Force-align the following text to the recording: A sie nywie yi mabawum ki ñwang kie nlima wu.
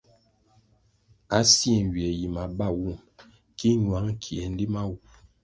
A 1.37 1.39
sie 1.51 1.75
nywie 1.85 2.09
yi 2.19 2.27
mabawum 2.35 2.97
ki 3.57 3.69
ñwang 3.81 4.09
kie 4.21 4.43
nlima 4.51 4.81
wu. 4.89 4.95